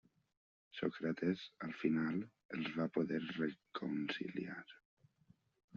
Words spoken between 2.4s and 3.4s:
els va poder